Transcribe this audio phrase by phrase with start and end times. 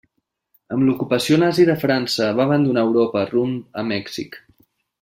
[0.75, 4.41] Amb l'ocupació nazi de França va abandonar Europa rumb a Mèxic.